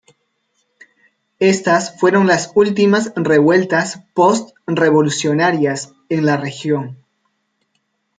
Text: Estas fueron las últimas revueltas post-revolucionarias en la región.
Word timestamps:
Estas 1.37 1.95
fueron 1.99 2.25
las 2.25 2.51
últimas 2.55 3.11
revueltas 3.15 4.01
post-revolucionarias 4.15 5.93
en 6.09 6.25
la 6.25 6.37
región. 6.37 6.97